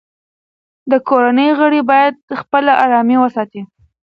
[0.91, 3.61] د کورنۍ غړي باید خپله ارامي وساتي.